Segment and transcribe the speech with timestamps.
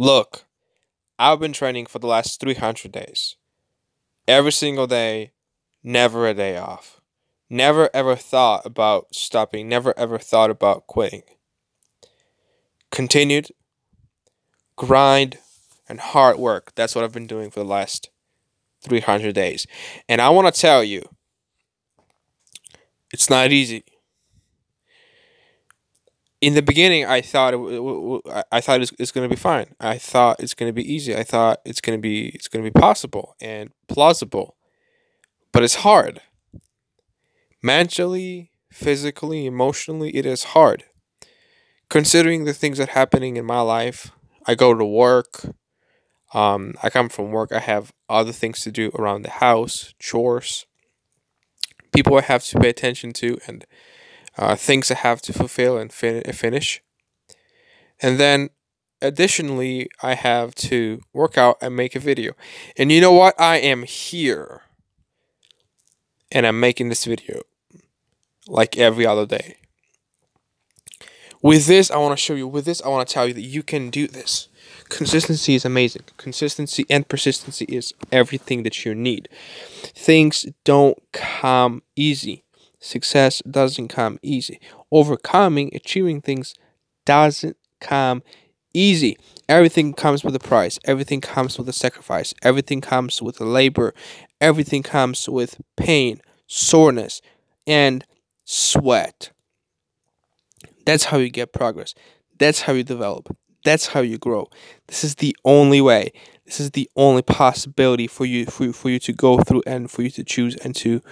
[0.00, 0.44] Look,
[1.18, 3.36] I've been training for the last 300 days.
[4.26, 5.32] Every single day,
[5.82, 7.02] never a day off.
[7.50, 11.24] Never ever thought about stopping, never ever thought about quitting.
[12.90, 13.50] Continued
[14.74, 15.36] grind
[15.86, 16.72] and hard work.
[16.74, 18.08] That's what I've been doing for the last
[18.80, 19.66] 300 days.
[20.08, 21.02] And I want to tell you,
[23.12, 23.84] it's not easy.
[26.40, 29.74] In the beginning, I thought it, I thought it's, it's going to be fine.
[29.78, 31.14] I thought it's going to be easy.
[31.14, 34.56] I thought it's going to be it's going to be possible and plausible.
[35.52, 36.22] But it's hard.
[37.62, 40.84] Mentally, physically, emotionally, it is hard.
[41.90, 44.12] Considering the things that are happening in my life,
[44.46, 45.44] I go to work.
[46.32, 47.52] Um, I come from work.
[47.52, 50.64] I have other things to do around the house, chores,
[51.92, 53.66] people I have to pay attention to, and
[54.40, 56.82] uh, things I have to fulfill and fin- finish.
[58.00, 58.48] And then
[59.02, 62.32] additionally, I have to work out and make a video.
[62.76, 63.38] And you know what?
[63.38, 64.62] I am here.
[66.32, 67.42] And I'm making this video
[68.48, 69.56] like every other day.
[71.42, 73.42] With this, I want to show you, with this, I want to tell you that
[73.42, 74.48] you can do this.
[74.88, 76.02] Consistency is amazing.
[76.16, 79.28] Consistency and persistency is everything that you need.
[79.94, 82.44] Things don't come easy.
[82.80, 84.60] Success doesn't come easy.
[84.90, 86.54] Overcoming, achieving things
[87.04, 88.22] doesn't come
[88.74, 89.18] easy.
[89.48, 90.78] Everything comes with a price.
[90.84, 92.34] Everything comes with a sacrifice.
[92.42, 93.92] Everything comes with labor.
[94.40, 97.20] Everything comes with pain, soreness,
[97.66, 98.04] and
[98.44, 99.30] sweat.
[100.86, 101.94] That's how you get progress.
[102.38, 103.36] That's how you develop.
[103.64, 104.48] That's how you grow.
[104.88, 106.12] This is the only way.
[106.46, 110.02] This is the only possibility for you for for you to go through and for
[110.02, 111.02] you to choose and to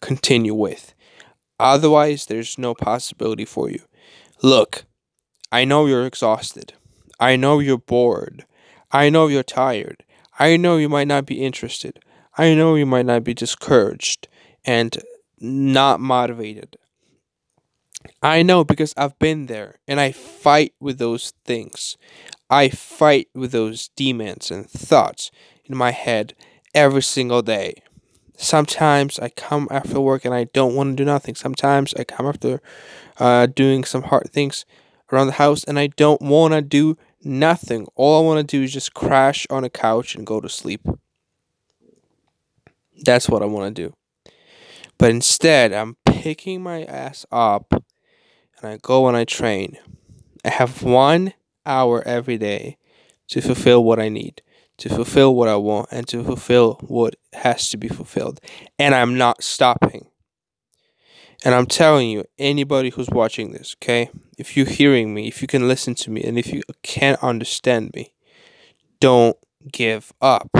[0.00, 0.94] continue with.
[1.58, 3.80] Otherwise, there's no possibility for you.
[4.42, 4.84] Look,
[5.52, 6.74] I know you're exhausted.
[7.20, 8.44] I know you're bored.
[8.90, 10.04] I know you're tired.
[10.38, 12.00] I know you might not be interested.
[12.36, 14.26] I know you might not be discouraged
[14.64, 15.00] and
[15.38, 16.76] not motivated.
[18.22, 21.96] I know because I've been there and I fight with those things.
[22.50, 25.30] I fight with those demons and thoughts
[25.64, 26.34] in my head
[26.74, 27.82] every single day.
[28.36, 31.34] Sometimes I come after work and I don't want to do nothing.
[31.34, 32.60] Sometimes I come after
[33.18, 34.64] uh, doing some hard things
[35.12, 37.86] around the house and I don't want to do nothing.
[37.94, 40.86] All I want to do is just crash on a couch and go to sleep.
[43.04, 43.94] That's what I want to do.
[44.98, 49.76] But instead, I'm picking my ass up and I go and I train.
[50.44, 51.34] I have one
[51.66, 52.78] hour every day
[53.28, 54.42] to fulfill what I need,
[54.78, 58.40] to fulfill what I want, and to fulfill what has to be fulfilled.
[58.78, 60.08] And I'm not stopping.
[61.44, 65.48] And I'm telling you, anybody who's watching this, okay, if you're hearing me, if you
[65.48, 68.14] can listen to me, and if you can't understand me,
[68.98, 69.36] don't
[69.70, 70.50] give up.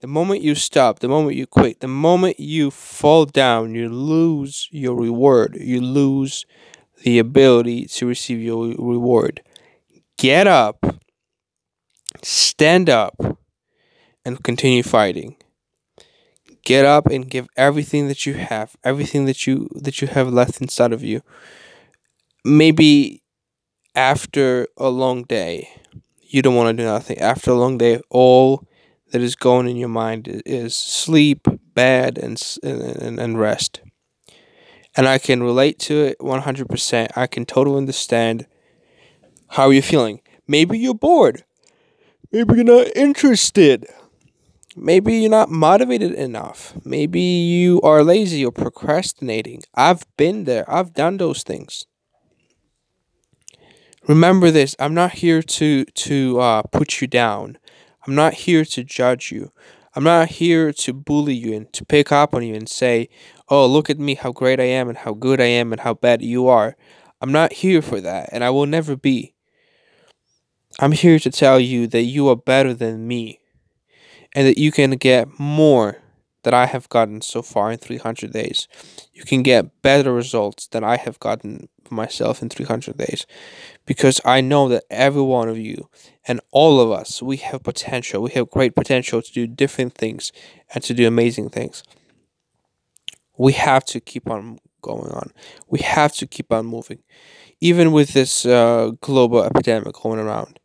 [0.00, 4.68] The moment you stop, the moment you quit, the moment you fall down, you lose
[4.72, 5.56] your reward.
[5.60, 6.44] You lose
[7.04, 9.42] the ability to receive your reward.
[10.18, 10.81] Get up,
[12.22, 13.14] stand up,
[14.24, 15.36] and continue fighting.
[16.64, 20.60] Get up and give everything that you have, everything that you that you have left
[20.60, 21.22] inside of you.
[22.44, 23.22] Maybe
[23.94, 25.68] after a long day,
[26.20, 27.18] you don't want to do nothing.
[27.18, 28.64] After a long day, all
[29.10, 33.80] that is going in your mind is sleep, bed, and and, and rest
[34.96, 37.08] and I can relate to it 100%.
[37.16, 38.46] I can totally understand
[39.48, 40.20] how you're feeling.
[40.46, 41.44] Maybe you're bored.
[42.32, 43.86] Maybe you're not interested.
[44.74, 46.72] Maybe you're not motivated enough.
[46.82, 49.62] Maybe you are lazy or procrastinating.
[49.74, 50.64] I've been there.
[50.70, 51.84] I've done those things.
[54.08, 54.74] Remember this.
[54.78, 57.58] I'm not here to to uh, put you down.
[58.06, 59.52] I'm not here to judge you.
[59.94, 63.10] I'm not here to bully you and to pick up on you and say,
[63.50, 65.92] oh, look at me, how great I am, and how good I am, and how
[65.92, 66.76] bad you are.
[67.20, 69.31] I'm not here for that, and I will never be.
[70.80, 73.40] I'm here to tell you that you are better than me,
[74.34, 75.98] and that you can get more
[76.44, 78.66] that I have gotten so far in 300 days.
[79.12, 83.26] You can get better results than I have gotten myself in 300 days
[83.86, 85.88] because I know that every one of you
[86.26, 88.22] and all of us, we have potential.
[88.22, 90.32] We have great potential to do different things
[90.74, 91.84] and to do amazing things
[93.36, 95.32] we have to keep on going on.
[95.68, 96.98] We have to keep on moving.
[97.60, 100.58] Even with this uh, global epidemic going around,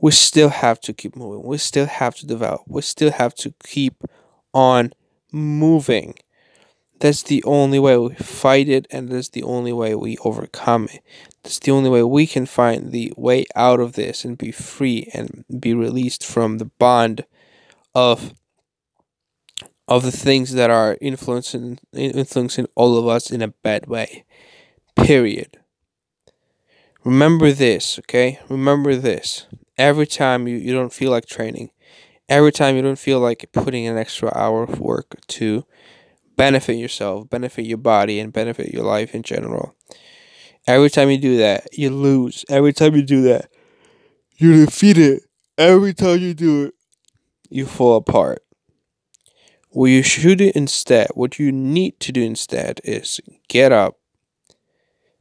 [0.00, 1.44] we still have to keep moving.
[1.44, 2.62] We still have to develop.
[2.66, 4.02] We still have to keep
[4.54, 4.92] on
[5.32, 6.14] moving.
[7.00, 11.02] That's the only way we fight it, and that's the only way we overcome it.
[11.42, 15.08] That's the only way we can find the way out of this and be free
[15.14, 17.24] and be released from the bond
[17.94, 18.34] of
[19.88, 24.24] of the things that are influencing influencing all of us in a bad way.
[24.94, 25.58] Period.
[27.02, 28.38] Remember this, okay?
[28.48, 29.46] Remember this.
[29.80, 31.70] Every time you, you don't feel like training,
[32.28, 35.64] every time you don't feel like putting an extra hour of work to
[36.36, 39.74] benefit yourself, benefit your body, and benefit your life in general.
[40.66, 42.44] Every time you do that, you lose.
[42.50, 43.48] Every time you do that,
[44.36, 45.22] you're defeated.
[45.56, 46.74] Every time you do it,
[47.48, 48.42] you fall apart.
[49.70, 53.18] What you should do instead, what you need to do instead is
[53.48, 53.96] get up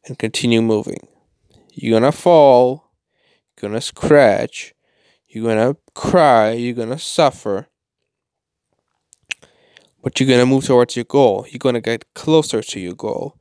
[0.06, 1.08] and continue moving.
[1.72, 2.89] You're gonna fall,
[3.62, 4.74] you're gonna scratch,
[5.28, 7.68] you're gonna cry, you're gonna suffer,
[10.02, 11.46] but you're gonna move towards your goal.
[11.50, 13.36] You're gonna get closer to your goal.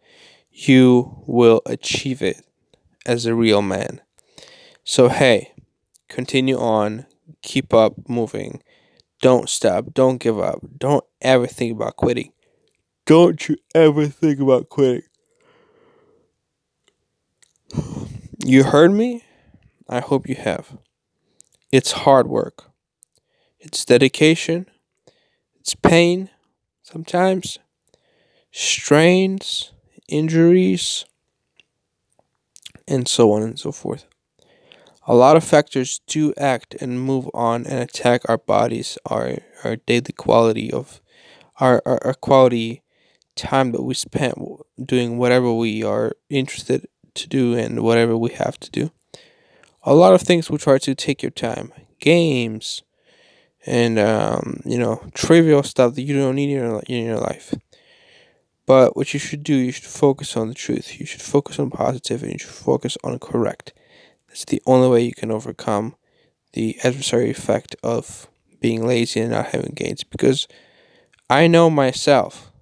[0.51, 2.45] You will achieve it
[3.07, 4.01] as a real man.
[4.85, 5.53] So, hey,
[6.09, 7.07] continue on,
[7.43, 8.63] keep up moving,
[9.21, 12.33] don't stop, don't give up, don't ever think about quitting.
[13.07, 15.03] Don't you ever think about quitting.
[18.45, 19.25] You heard me?
[19.89, 20.77] I hope you have.
[21.73, 22.71] It's hard work.
[23.59, 24.67] It's dedication.
[25.59, 26.31] It's pain
[26.83, 27.59] sometimes.
[28.53, 29.73] Strains,
[30.09, 31.05] injuries,
[32.87, 34.07] and so on and so forth.
[35.07, 39.77] A lot of factors do act and move on and attack our bodies, our, our
[39.77, 41.01] daily quality of
[41.61, 42.83] our, our, our quality
[43.35, 44.35] time that we spent
[44.83, 48.91] doing whatever we are interested to do and whatever we have to do.
[49.85, 51.73] A lot of things will try to take your time.
[52.01, 52.83] Games
[53.67, 57.55] and um, you know, trivial stuff that you don't need in your, in your life.
[58.67, 61.01] But what you should do, you should focus on the truth.
[61.01, 63.73] You should focus on and You should focus on correct.
[64.29, 65.97] That's the only way you can overcome
[66.53, 68.29] the adversary effect of
[68.61, 70.05] being lazy and not having gains.
[70.05, 70.49] Because
[71.31, 72.53] I know myself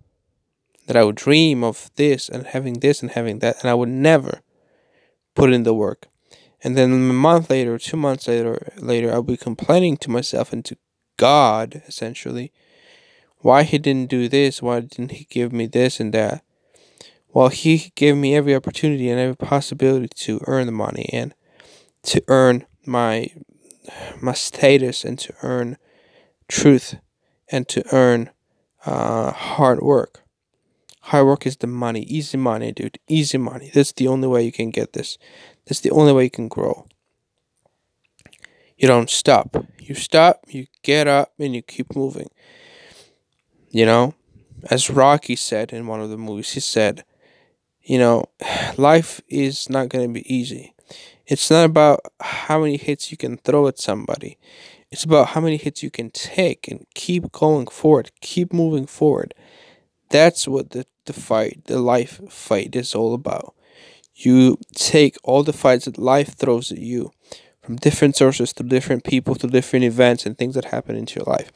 [0.87, 3.89] that I would dream of this and having this and having that, and I would
[3.89, 4.43] never
[5.35, 6.09] put in the work.
[6.62, 10.64] And then a month later, two months later, later, I'll be complaining to myself and
[10.64, 10.76] to
[11.17, 12.53] God, essentially,
[13.38, 16.43] why He didn't do this, why didn't He give me this and that.
[17.32, 21.35] Well, He gave me every opportunity and every possibility to earn the money and
[22.05, 23.31] to earn my
[24.20, 25.76] my status and to earn
[26.49, 26.97] truth
[27.50, 28.31] and to earn
[28.85, 30.23] uh, hard work.
[31.02, 32.99] Hard work is the money, easy money, dude.
[33.06, 33.70] Easy money.
[33.73, 35.19] That's the only way you can get this.
[35.67, 36.87] That's the only way you can grow.
[38.77, 39.67] You don't stop.
[39.81, 42.29] You stop, you get up, and you keep moving.
[43.71, 44.15] You know,
[44.71, 47.05] as Rocky said in one of the movies, he said,
[47.83, 48.27] you know,
[48.77, 50.75] life is not going to be easy.
[51.27, 54.39] It's not about how many hits you can throw at somebody.
[54.93, 59.35] It's about how many hits you can take and keep going forward, keep moving forward.
[60.11, 63.56] That's what the, the fight, the life fight is all about.
[64.19, 67.13] You take all the fights that life throws at you
[67.61, 71.27] from different sources to different people to different events and things that happen into your
[71.27, 71.53] life.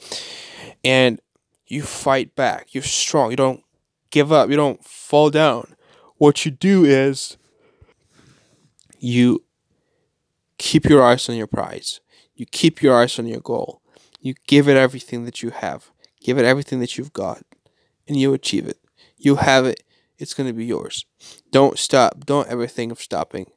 [0.84, 1.20] And
[1.66, 2.74] you fight back.
[2.74, 3.30] You're strong.
[3.30, 3.62] You don't
[4.10, 4.50] give up.
[4.50, 5.74] You don't fall down.
[6.18, 7.38] What you do is
[8.98, 9.42] you
[10.58, 12.00] keep your eyes on your prize.
[12.34, 13.80] You keep your eyes on your goal.
[14.20, 15.90] You give it everything that you have.
[16.20, 17.42] Give it everything that you've got.
[18.06, 18.78] And you achieve it.
[19.16, 19.82] You have it.
[20.20, 21.06] It's going to be yours.
[21.50, 22.26] Don't stop.
[22.26, 23.50] Don't ever think of stopping.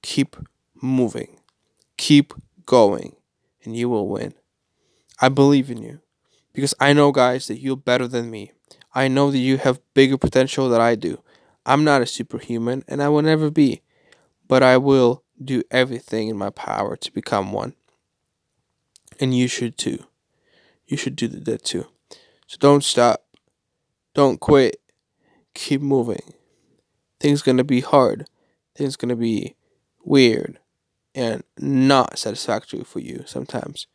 [0.00, 0.36] Keep
[0.80, 1.40] moving.
[1.96, 2.32] Keep
[2.66, 3.16] going.
[3.64, 4.34] And you will win.
[5.20, 6.00] I believe in you.
[6.52, 8.52] Because I know, guys, that you're better than me.
[8.94, 11.20] I know that you have bigger potential than I do.
[11.66, 13.82] I'm not a superhuman, and I will never be.
[14.46, 17.74] But I will do everything in my power to become one.
[19.18, 20.04] And you should too.
[20.86, 21.88] You should do that too.
[22.46, 23.24] So don't stop.
[24.14, 24.80] Don't quit.
[25.54, 26.34] Keep moving.
[27.20, 28.26] Things gonna be hard.
[28.76, 29.56] Things gonna be
[30.04, 30.58] weird
[31.14, 33.86] and not satisfactory for you sometimes.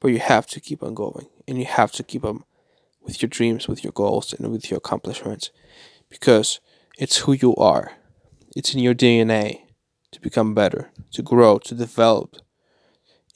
[0.00, 2.44] But you have to keep on going and you have to keep on
[3.00, 5.50] with your dreams, with your goals, and with your accomplishments
[6.08, 6.60] because
[6.98, 7.92] it's who you are.
[8.54, 9.62] It's in your DNA
[10.10, 12.36] to become better, to grow, to develop,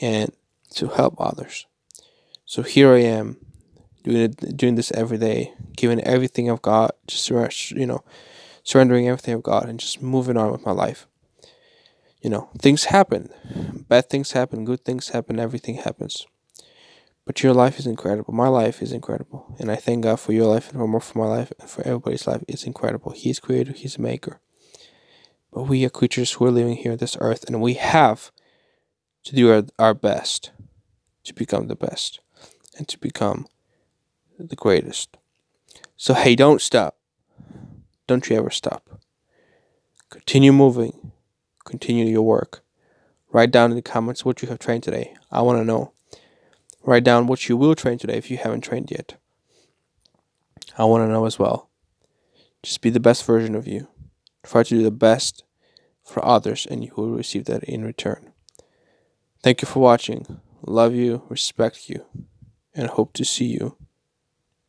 [0.01, 0.33] and
[0.75, 1.67] to help others.
[2.45, 3.39] So here I am,
[4.05, 7.29] doing it, doing this every day, giving everything I've got, just
[7.73, 8.05] you know,
[8.63, 11.07] surrendering everything I've got, and just moving on with my life.
[12.23, 13.31] You know, things happen,
[13.89, 16.27] bad things happen, good things happen, everything happens.
[17.27, 18.35] But your life is incredible.
[18.35, 21.19] My life is incredible, and I thank God for your life and for more for
[21.19, 22.43] my life and for everybody's life.
[22.47, 23.13] It's incredible.
[23.13, 23.73] He's creator.
[23.73, 24.41] He's a maker.
[25.53, 28.31] but we are creatures who are living here on this earth, and we have
[29.25, 30.51] to do our, our best
[31.25, 32.21] to become the best
[32.77, 33.47] and to become
[34.39, 35.17] the greatest.
[35.97, 36.97] So, hey, don't stop.
[38.07, 39.01] Don't you ever stop.
[40.11, 41.13] Continue moving.
[41.65, 42.63] Continue your work.
[43.33, 45.15] Write down in the comments what you have trained today.
[45.31, 45.93] I want to know.
[46.85, 49.17] Write down what you will train today if you haven't trained yet.
[50.77, 51.71] I want to know as well.
[52.63, 53.89] Just be the best version of you.
[54.43, 55.45] Try to do the best
[56.05, 58.33] for others, and you will receive that in return.
[59.43, 60.41] Thank you for watching.
[60.67, 62.05] Love you, respect you,
[62.75, 63.77] and hope to see you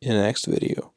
[0.00, 0.92] in the next video.